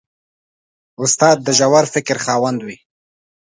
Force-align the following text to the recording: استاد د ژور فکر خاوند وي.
استاد 1.03 1.37
د 1.43 1.47
ژور 1.57 1.85
فکر 1.93 2.17
خاوند 2.25 2.59
وي. 2.65 2.77